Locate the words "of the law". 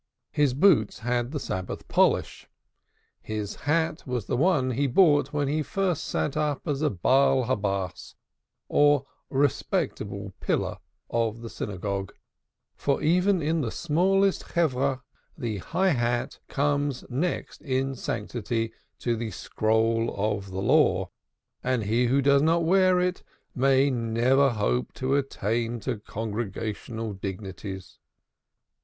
20.17-21.11